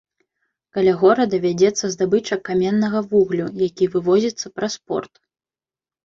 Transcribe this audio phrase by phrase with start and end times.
[0.75, 5.13] Каля горада вядзецца здабыча каменнага вуглю, які вывозіцца праз порт.